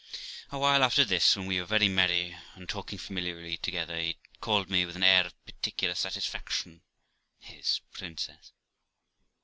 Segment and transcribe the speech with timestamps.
[0.51, 4.67] A while after this, when we were very merry and talking familiarly together, he called
[4.67, 6.81] me, with an air of particular satisfaction,
[7.37, 8.51] his princess.